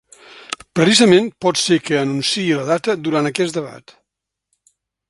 Precisament 0.79 1.27
pot 1.47 1.61
ser 1.65 1.77
que 1.91 2.01
anunciï 2.05 2.49
la 2.61 2.67
data 2.73 2.99
durant 3.05 3.33
aquest 3.35 3.61
debat. 3.61 3.97